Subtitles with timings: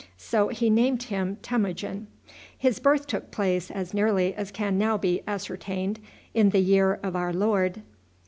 [0.17, 2.07] So he named him Temujin.[B]
[2.57, 5.99] His birth took place, as nearly as can now be ascertained,
[6.33, 7.83] in the year of our Lord 1163.